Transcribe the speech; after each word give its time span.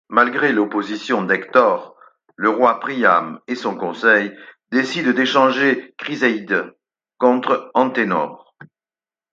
Malgré 0.09 0.51
l'opposition 0.51 1.21
d'Hector, 1.21 1.95
le 2.35 2.49
roi 2.49 2.79
Priam 2.79 3.39
et 3.47 3.53
son 3.53 3.75
conseil 3.77 4.35
décident 4.71 5.11
d'échanger 5.13 5.93
Criseyde 5.97 6.73
contre 7.19 7.69
Anténor. 7.75 8.55